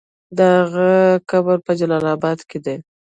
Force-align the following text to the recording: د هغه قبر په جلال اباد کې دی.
د 0.37 0.39
هغه 0.59 0.89
قبر 1.29 1.57
په 1.65 1.71
جلال 1.79 2.05
اباد 2.15 2.39
کې 2.49 2.57
دی. 2.65 2.77